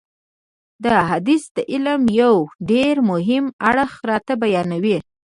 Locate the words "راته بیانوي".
4.09-4.97